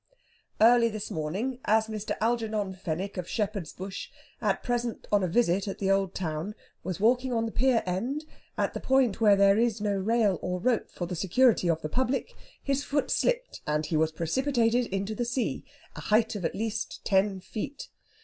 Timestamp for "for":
10.89-11.05